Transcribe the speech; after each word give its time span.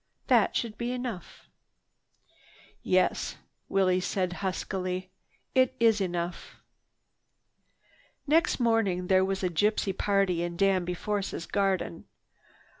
That 0.25 0.55
should 0.55 0.79
be 0.79 0.91
enough." 0.91 1.45
"Yes," 2.81 3.37
said 3.69 3.69
Willie 3.69 3.99
huskily, 3.99 5.11
"it 5.53 5.75
is 5.79 6.01
enough." 6.01 6.55
Next 8.25 8.59
morning 8.59 9.05
there 9.09 9.23
was 9.23 9.43
a 9.43 9.47
gypsy 9.49 9.95
party 9.95 10.41
in 10.41 10.57
Danby 10.57 10.95
Force's 10.95 11.45
garden. 11.45 12.05